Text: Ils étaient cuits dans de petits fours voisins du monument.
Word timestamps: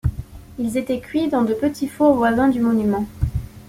Ils 0.57 0.77
étaient 0.79 0.99
cuits 0.99 1.27
dans 1.29 1.43
de 1.43 1.53
petits 1.53 1.87
fours 1.87 2.15
voisins 2.15 2.47
du 2.49 2.59
monument. 2.59 3.05